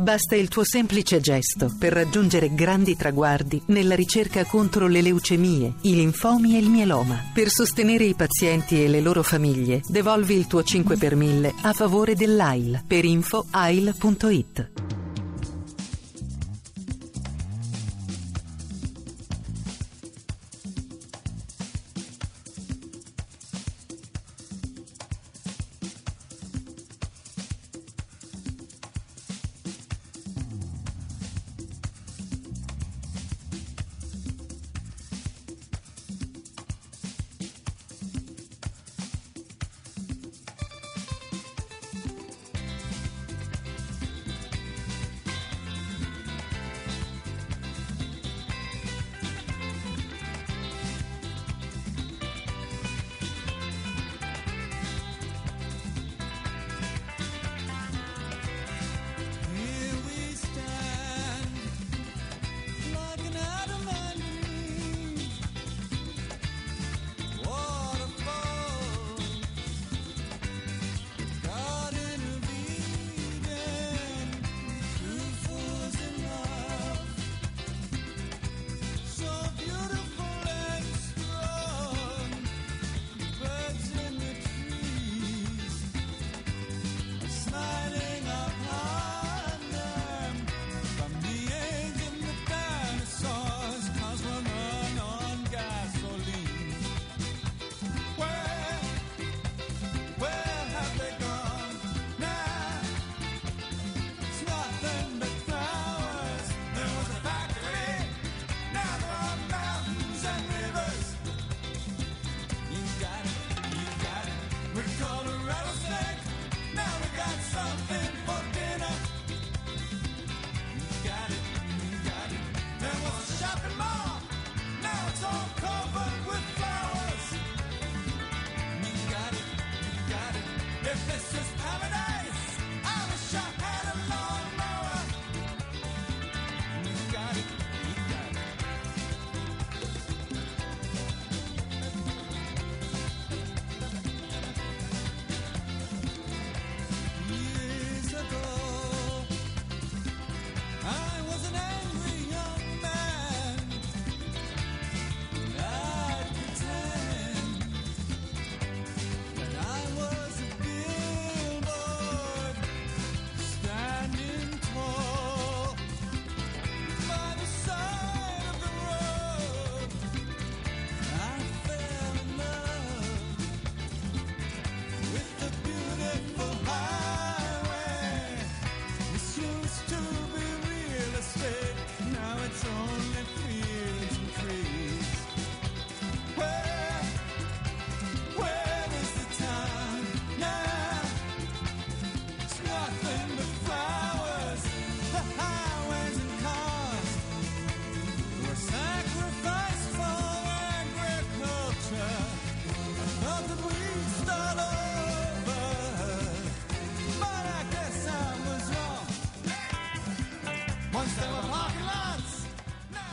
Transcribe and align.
Basta 0.00 0.34
il 0.34 0.48
tuo 0.48 0.64
semplice 0.64 1.20
gesto 1.20 1.70
per 1.78 1.92
raggiungere 1.92 2.54
grandi 2.54 2.96
traguardi 2.96 3.60
nella 3.66 3.94
ricerca 3.94 4.46
contro 4.46 4.86
le 4.86 5.02
leucemie, 5.02 5.74
i 5.82 5.94
linfomi 5.94 6.56
e 6.56 6.58
il 6.58 6.70
mieloma. 6.70 7.22
Per 7.34 7.50
sostenere 7.50 8.04
i 8.04 8.14
pazienti 8.14 8.82
e 8.82 8.88
le 8.88 9.02
loro 9.02 9.22
famiglie, 9.22 9.82
devolvi 9.86 10.36
il 10.36 10.46
tuo 10.46 10.62
5 10.62 10.96
per 10.96 11.16
1000 11.16 11.52
a 11.64 11.74
favore 11.74 12.14
dell'AIL 12.14 12.82
per 12.86 13.04
info 13.04 13.44
ail.it. 13.50 14.99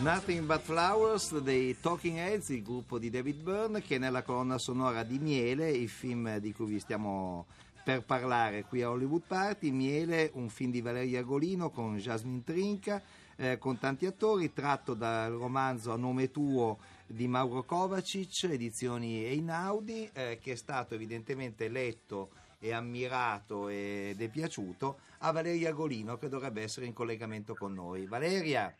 Nothing 0.07 0.45
But 0.45 0.61
Flowers 0.61 1.37
dei 1.39 1.77
Talking 1.81 2.17
Heads, 2.17 2.47
il 2.49 2.63
gruppo 2.63 2.97
di 2.97 3.09
David 3.09 3.41
Byrne, 3.41 3.81
che 3.81 3.95
è 3.95 3.97
nella 3.97 4.21
colonna 4.21 4.57
sonora 4.57 5.03
di 5.03 5.19
Miele, 5.19 5.69
il 5.69 5.89
film 5.89 6.37
di 6.37 6.53
cui 6.53 6.65
vi 6.65 6.79
stiamo 6.79 7.45
per 7.83 8.03
parlare 8.03 8.63
qui 8.63 8.81
a 8.83 8.89
Hollywood 8.89 9.23
Party. 9.27 9.71
Miele, 9.71 10.31
un 10.35 10.47
film 10.47 10.71
di 10.71 10.79
Valeria 10.79 11.23
Golino 11.23 11.71
con 11.71 11.97
Jasmine 11.97 12.43
Trinca, 12.45 13.01
eh, 13.35 13.57
con 13.57 13.79
tanti 13.79 14.05
attori, 14.05 14.53
tratto 14.53 14.93
dal 14.93 15.33
romanzo 15.33 15.91
A 15.91 15.97
nome 15.97 16.31
tuo 16.31 16.77
di 17.07 17.27
Mauro 17.27 17.63
Kovacic, 17.63 18.43
edizioni 18.43 19.23
Einaudi, 19.23 20.09
eh, 20.13 20.39
che 20.41 20.51
è 20.51 20.55
stato 20.55 20.93
evidentemente 20.93 21.69
letto 21.69 22.31
e 22.59 22.73
ammirato 22.73 23.69
ed 23.69 24.21
è 24.21 24.29
piaciuto 24.29 24.99
a 25.19 25.31
Valeria 25.31 25.71
Golino, 25.71 26.17
che 26.17 26.27
dovrebbe 26.27 26.61
essere 26.61 26.85
in 26.85 26.93
collegamento 26.93 27.55
con 27.55 27.73
noi. 27.73 28.05
Valeria! 28.05 28.73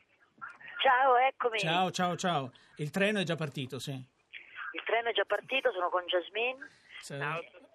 Ciao, 0.82 1.16
eccomi. 1.18 1.60
Ciao, 1.60 1.92
ciao, 1.92 2.16
ciao. 2.16 2.52
Il 2.76 2.92
treno 2.92 3.20
è 3.20 3.24
già 3.24 3.36
partito, 3.36 3.80
sì. 3.80 3.92
Il 3.92 4.84
treno 4.86 5.10
è 5.10 5.14
già 5.14 5.26
partito, 5.26 5.72
sono 5.72 5.90
con 5.90 6.04
Jasmine. 6.06 6.70
Se- 7.00 7.18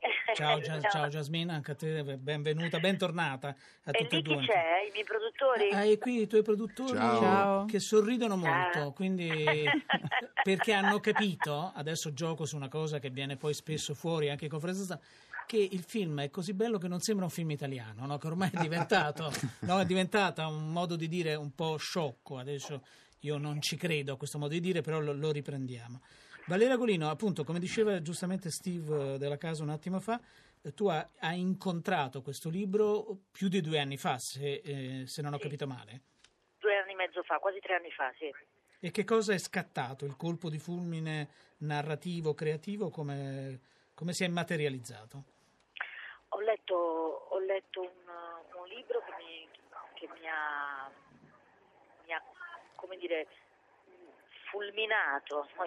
Ciao, 0.34 0.58
Gia- 0.60 0.80
ciao 0.80 1.08
Jasmine, 1.08 1.52
anche 1.52 1.70
a 1.72 1.74
te, 1.74 2.02
benvenuta, 2.18 2.80
bentornata 2.80 3.48
a 3.84 3.90
E 3.90 3.98
tutte 4.02 4.16
e 4.16 4.18
lì 4.18 4.22
chi 4.22 4.34
due. 4.34 4.44
c'è? 4.46 4.86
I 4.88 4.90
miei 4.92 5.04
produttori? 5.04 5.70
Hai 5.70 5.98
qui 5.98 6.22
i 6.22 6.26
tuoi 6.26 6.42
produttori 6.42 6.96
Ciao. 6.96 7.64
che 7.66 7.78
sorridono 7.78 8.36
molto, 8.36 8.78
Ciao. 8.78 8.92
quindi 8.92 9.64
perché 10.42 10.72
hanno 10.72 10.98
capito, 11.00 11.70
adesso 11.74 12.12
gioco 12.12 12.44
su 12.46 12.56
una 12.56 12.68
cosa 12.68 12.98
che 12.98 13.10
viene 13.10 13.36
poi 13.36 13.54
spesso 13.54 13.94
fuori 13.94 14.28
anche 14.30 14.44
in 14.46 14.50
conferenza 14.50 14.82
stampa, 14.82 15.04
che 15.46 15.68
il 15.70 15.84
film 15.84 16.20
è 16.20 16.30
così 16.30 16.52
bello 16.52 16.78
che 16.78 16.88
non 16.88 17.00
sembra 17.00 17.24
un 17.26 17.30
film 17.30 17.50
italiano, 17.50 18.04
no? 18.06 18.18
che 18.18 18.26
ormai 18.26 18.50
è 18.52 18.58
diventato, 18.60 19.30
no? 19.60 19.78
è 19.78 19.84
diventata 19.84 20.46
un 20.48 20.72
modo 20.72 20.96
di 20.96 21.06
dire 21.08 21.34
un 21.36 21.54
po' 21.54 21.76
sciocco, 21.76 22.38
adesso 22.38 22.82
io 23.20 23.38
non 23.38 23.60
ci 23.62 23.76
credo 23.76 24.14
a 24.14 24.16
questo 24.16 24.38
modo 24.38 24.52
di 24.52 24.60
dire, 24.60 24.80
però 24.80 24.98
lo, 24.98 25.12
lo 25.12 25.30
riprendiamo. 25.30 26.00
Valeria 26.46 26.76
Golino, 26.76 27.08
appunto, 27.08 27.44
come 27.44 27.60
diceva 27.60 28.02
giustamente 28.02 28.50
Steve 28.50 29.14
eh, 29.14 29.18
della 29.18 29.36
casa 29.36 29.62
un 29.62 29.70
attimo 29.70 30.00
fa, 30.00 30.20
eh, 30.60 30.74
tu 30.74 30.86
ha- 30.88 31.08
hai 31.20 31.40
incontrato 31.40 32.20
questo 32.20 32.48
libro 32.48 33.18
più 33.30 33.48
di 33.48 33.60
due 33.60 33.78
anni 33.78 33.96
fa, 33.96 34.18
se, 34.18 34.60
eh, 34.64 35.04
se 35.06 35.22
non 35.22 35.34
ho 35.34 35.38
capito 35.38 35.66
male. 35.66 36.00
Due 36.58 36.76
anni 36.76 36.92
e 36.92 36.96
mezzo 36.96 37.22
fa, 37.22 37.38
quasi 37.38 37.60
tre 37.60 37.76
anni 37.76 37.90
fa, 37.90 38.12
sì. 38.18 38.32
E 38.80 38.90
che 38.90 39.04
cosa 39.04 39.32
è 39.32 39.38
scattato? 39.38 40.04
Il 40.04 40.16
colpo 40.16 40.50
di 40.50 40.58
fulmine 40.58 41.28
narrativo, 41.58 42.34
creativo, 42.34 42.90
come, 42.90 43.60
come 43.94 44.12
si 44.12 44.24
è 44.24 44.28
materializzato? 44.28 45.24
Ho 46.30 46.40
letto, 46.40 46.74
ho 46.74 47.38
letto 47.38 47.80
un, 47.80 48.60
un 48.60 48.68
libro 48.68 49.00
che 49.04 49.12
mi, 49.22 49.48
che 49.94 50.08
mi 50.18 50.26
ha, 50.26 50.90
mi 52.04 52.12
ha 52.12 52.22
come 52.74 52.96
dire, 52.96 53.28
fulminato 54.52 55.48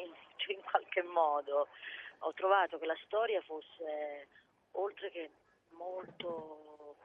in, 0.47 0.61
qualche 0.61 1.01
modo. 1.01 1.67
Ho 2.19 2.33
trovato 2.33 2.77
che 2.77 2.85
la 2.85 2.97
storia 3.03 3.41
fosse, 3.41 4.29
oltre 4.73 5.09
che 5.09 5.31
molto 5.71 6.97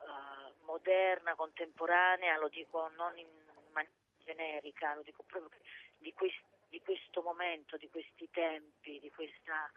eh, 0.00 0.52
moderna, 0.64 1.34
contemporanea, 1.34 2.38
lo 2.38 2.48
dico 2.48 2.88
non 2.96 3.16
in 3.18 3.26
maniera 3.72 3.96
generica, 4.24 4.94
lo 4.94 5.02
dico 5.02 5.24
proprio 5.26 5.60
di, 5.98 6.12
quest- 6.12 6.44
di 6.68 6.80
questo 6.82 7.22
momento, 7.22 7.76
di 7.76 7.88
questi 7.88 8.28
tempi, 8.30 9.00
di 9.00 9.10
questa, 9.10 9.70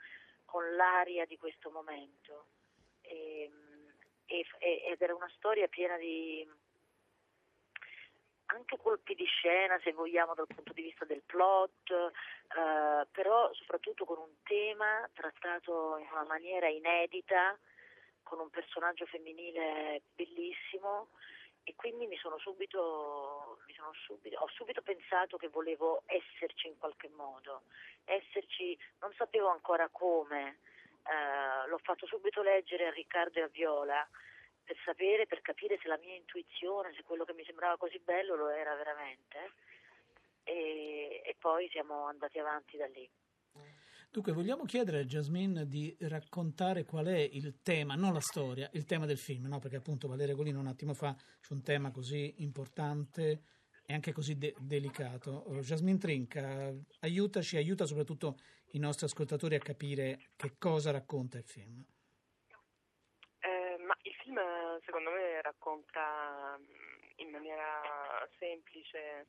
con 0.43 0.75
l'aria 0.75 1.25
di 1.25 1.37
questo 1.37 1.71
momento. 1.71 2.47
E, 3.01 3.49
e- 4.25 4.45
e- 4.59 4.83
ed 4.91 5.01
era 5.01 5.15
una 5.15 5.31
storia 5.35 5.67
piena 5.67 5.97
di 5.97 6.47
anche 8.55 8.77
colpi 8.77 9.13
di 9.15 9.25
scena, 9.25 9.79
se 9.83 9.91
vogliamo, 9.91 10.33
dal 10.33 10.47
punto 10.47 10.73
di 10.73 10.81
vista 10.81 11.05
del 11.05 11.21
plot, 11.25 11.91
eh, 11.91 13.05
però 13.11 13.53
soprattutto 13.53 14.05
con 14.05 14.17
un 14.17 14.33
tema 14.43 15.07
trattato 15.13 15.97
in 15.97 16.07
una 16.11 16.25
maniera 16.25 16.67
inedita, 16.67 17.57
con 18.23 18.39
un 18.39 18.49
personaggio 18.49 19.05
femminile 19.05 20.01
bellissimo 20.15 21.09
e 21.63 21.75
quindi 21.75 22.07
mi 22.07 22.17
sono 22.17 22.37
subito, 22.39 23.59
mi 23.67 23.73
sono 23.73 23.91
subito, 23.93 24.37
ho 24.39 24.47
subito 24.49 24.81
pensato 24.81 25.37
che 25.37 25.49
volevo 25.49 26.03
esserci 26.05 26.67
in 26.67 26.77
qualche 26.77 27.09
modo, 27.09 27.63
esserci, 28.05 28.77
non 28.99 29.13
sapevo 29.13 29.49
ancora 29.49 29.89
come, 29.91 30.59
eh, 31.03 31.67
l'ho 31.67 31.79
fatto 31.79 32.05
subito 32.07 32.41
leggere 32.41 32.87
a 32.87 32.91
Riccardo 32.91 33.39
e 33.39 33.43
a 33.43 33.47
Viola 33.47 34.07
per 34.65 34.77
sapere, 34.83 35.27
per 35.27 35.41
capire 35.41 35.77
se 35.81 35.87
la 35.87 35.97
mia 35.97 36.15
intuizione, 36.15 36.93
se 36.95 37.03
quello 37.03 37.23
che 37.23 37.33
mi 37.33 37.45
sembrava 37.45 37.77
così 37.77 37.99
bello 37.99 38.35
lo 38.35 38.49
era 38.49 38.75
veramente 38.75 39.53
e, 40.43 41.21
e 41.23 41.35
poi 41.39 41.69
siamo 41.69 42.05
andati 42.05 42.39
avanti 42.39 42.77
da 42.77 42.87
lì. 42.87 43.09
Dunque, 44.11 44.31
vogliamo 44.31 44.63
chiedere 44.63 44.99
a 44.99 45.03
Jasmine 45.03 45.67
di 45.67 45.93
raccontare 46.01 46.85
qual 46.85 47.07
è 47.07 47.17
il 47.19 47.61
tema, 47.61 47.95
non 47.95 48.13
la 48.13 48.21
storia, 48.21 48.69
il 48.73 48.85
tema 48.85 49.05
del 49.05 49.17
film, 49.17 49.47
no? 49.47 49.59
Perché 49.59 49.75
appunto 49.75 50.07
Valeria 50.07 50.35
Golino 50.35 50.59
un 50.59 50.67
attimo 50.67 50.93
fa 50.93 51.13
su 51.41 51.53
un 51.53 51.61
tema 51.61 51.91
così 51.91 52.35
importante 52.37 53.41
e 53.85 53.93
anche 53.93 54.13
così 54.13 54.37
de- 54.37 54.55
delicato. 54.57 55.43
Jasmine 55.59 55.97
Trinca, 55.97 56.73
aiutaci, 57.01 57.57
aiuta 57.57 57.85
soprattutto 57.85 58.37
i 58.71 58.79
nostri 58.79 59.05
ascoltatori 59.05 59.55
a 59.55 59.59
capire 59.59 60.31
che 60.37 60.55
cosa 60.57 60.91
racconta 60.91 61.37
il 61.37 61.43
film. 61.43 61.85
Eh, 63.39 63.77
ma 63.83 63.97
il 64.01 64.13
film 64.23 64.39
secondo 64.85 65.11
me 65.11 65.41
racconta 65.41 66.57
mh, 66.57 67.21
in 67.21 67.29
maniera 67.31 67.81
semplice 68.37 69.27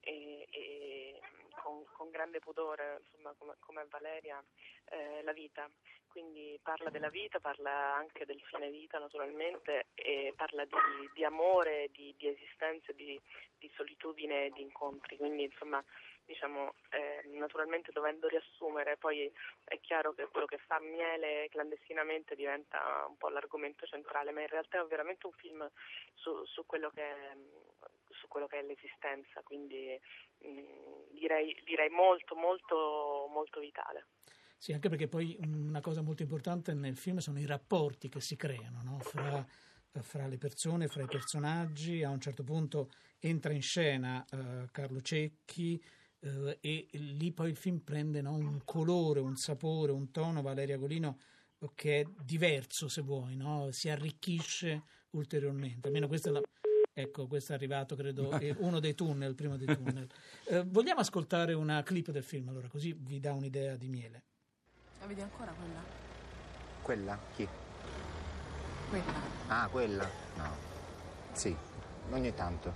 e, 0.00 0.46
e 0.50 1.20
con, 1.62 1.84
con 1.92 2.10
grande 2.10 2.38
pudore, 2.38 3.00
insomma, 3.04 3.34
come, 3.38 3.54
come 3.58 3.86
Valeria, 3.88 4.42
eh, 4.90 5.22
la 5.22 5.32
vita. 5.32 5.68
Quindi 6.08 6.58
parla 6.62 6.90
della 6.90 7.10
vita, 7.10 7.38
parla 7.38 7.94
anche 7.94 8.24
del 8.24 8.40
fine 8.40 8.70
vita 8.70 8.98
naturalmente 8.98 9.88
e 9.94 10.32
parla 10.34 10.64
di, 10.64 10.74
di 11.12 11.24
amore, 11.24 11.90
di, 11.92 12.14
di 12.16 12.28
esistenza, 12.28 12.92
di, 12.92 13.20
di 13.58 13.70
solitudine 13.76 14.50
di 14.50 14.62
incontri. 14.62 15.16
Quindi 15.16 15.44
insomma 15.44 15.84
diciamo, 16.28 16.74
eh, 16.90 17.22
naturalmente 17.38 17.90
dovendo 17.90 18.28
riassumere, 18.28 18.98
poi 18.98 19.32
è 19.64 19.80
chiaro 19.80 20.12
che 20.12 20.26
quello 20.26 20.46
che 20.46 20.58
fa 20.58 20.78
miele 20.78 21.48
clandestinamente 21.48 22.36
diventa 22.36 23.06
un 23.08 23.16
po' 23.16 23.30
l'argomento 23.30 23.86
centrale, 23.86 24.30
ma 24.30 24.42
in 24.42 24.48
realtà 24.48 24.78
è 24.78 24.86
veramente 24.86 25.26
un 25.26 25.32
film 25.32 25.70
su, 26.14 26.44
su, 26.44 26.66
quello, 26.66 26.90
che, 26.90 27.14
su 28.18 28.28
quello 28.28 28.46
che 28.46 28.58
è 28.58 28.62
l'esistenza, 28.62 29.40
quindi 29.42 29.98
mh, 30.38 31.14
direi, 31.14 31.56
direi 31.64 31.88
molto, 31.88 32.34
molto, 32.34 33.28
molto 33.32 33.60
vitale. 33.60 34.06
Sì, 34.56 34.72
anche 34.72 34.88
perché 34.88 35.06
poi 35.06 35.38
una 35.40 35.80
cosa 35.80 36.02
molto 36.02 36.22
importante 36.22 36.74
nel 36.74 36.96
film 36.96 37.18
sono 37.18 37.38
i 37.38 37.46
rapporti 37.46 38.08
che 38.08 38.20
si 38.20 38.34
creano 38.34 38.82
no? 38.82 38.98
fra, 38.98 39.46
fra 40.02 40.26
le 40.26 40.36
persone, 40.36 40.88
fra 40.88 41.04
i 41.04 41.06
personaggi. 41.06 42.02
A 42.02 42.10
un 42.10 42.20
certo 42.20 42.42
punto 42.42 42.90
entra 43.20 43.52
in 43.52 43.62
scena 43.62 44.24
eh, 44.24 44.68
Carlo 44.72 45.00
Cecchi 45.00 45.80
eh, 46.20 46.58
e 46.60 46.88
lì 46.92 47.32
poi 47.32 47.50
il 47.50 47.56
film 47.56 47.78
prende 47.78 48.20
no, 48.20 48.34
un 48.34 48.62
colore, 48.64 49.20
un 49.20 49.36
sapore, 49.36 49.92
un 49.92 50.10
tono, 50.10 50.42
Valeria 50.42 50.76
Golino, 50.76 51.18
che 51.74 52.00
è 52.00 52.06
diverso 52.22 52.88
se 52.88 53.02
vuoi, 53.02 53.36
no? 53.36 53.70
si 53.70 53.88
arricchisce 53.88 54.82
ulteriormente. 55.10 55.86
Almeno 55.86 56.08
questa 56.08 56.30
è 56.30 56.32
la... 56.32 56.40
Ecco, 57.00 57.28
questo 57.28 57.52
è 57.52 57.54
arrivato, 57.54 57.94
credo, 57.94 58.32
è 58.32 58.52
uno 58.58 58.80
dei 58.80 58.96
tunnel, 58.96 59.28
il 59.28 59.34
primo 59.36 59.56
dei 59.56 59.66
tunnel. 59.66 60.08
Eh, 60.50 60.64
vogliamo 60.64 61.00
ascoltare 61.00 61.52
una 61.52 61.82
clip 61.82 62.10
del 62.10 62.24
film, 62.24 62.48
allora, 62.48 62.68
così 62.68 62.94
vi 62.98 63.20
dà 63.20 63.34
un'idea 63.34 63.76
di 63.76 63.86
miele. 63.88 64.22
La 64.98 65.06
vedi 65.06 65.20
ancora 65.20 65.52
quella? 65.52 65.80
Quella? 66.80 67.18
Chi? 67.36 67.46
Quella. 68.88 69.12
Ah, 69.48 69.68
quella? 69.68 70.10
No. 70.36 70.56
Sì, 71.32 71.54
ogni 72.10 72.32
tanto. 72.32 72.72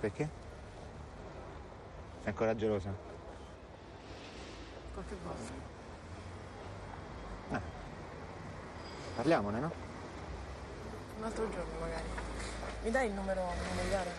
Perché? 0.00 0.28
È 2.24 2.28
ancora 2.28 2.56
gelosa? 2.56 2.92
Qualche 4.92 5.14
volta. 5.22 5.52
Eh. 7.52 7.60
Parliamone, 9.14 9.60
no? 9.60 9.72
Un 11.18 11.24
altro 11.24 11.48
giorno 11.48 11.78
magari. 11.78 12.35
Mi 12.82 12.90
dai 12.90 13.08
il 13.08 13.12
numero 13.14 13.52
familiare? 13.68 14.10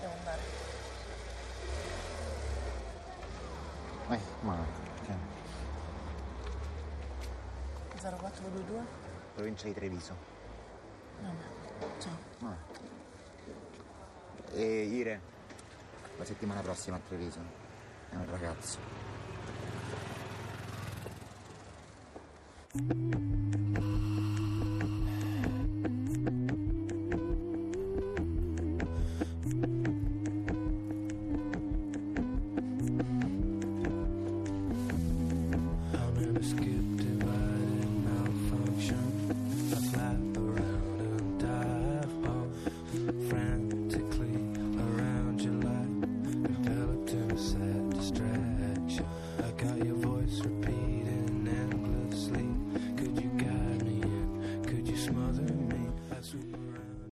Devo 0.00 0.12
andare. 0.18 0.40
Eh, 4.10 4.20
ma 4.40 4.56
perché? 4.94 5.16
0422? 8.00 8.80
Provincia 9.34 9.66
di 9.66 9.74
Treviso. 9.74 10.14
Vabbè. 11.20 12.00
Ciao. 12.00 12.18
Ah. 12.48 12.56
E 14.54 14.82
Ire, 14.84 15.20
la 16.16 16.24
settimana 16.24 16.60
prossima 16.60 16.96
a 16.96 17.00
Treviso. 17.06 17.40
È 18.10 18.14
un 18.14 18.30
ragazzo. 18.30 18.78